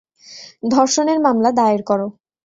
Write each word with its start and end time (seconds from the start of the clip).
ধর্ষণের 0.71 1.17
মামলা 1.25 1.49
দায়ের 1.51 1.81
কর। 1.83 1.99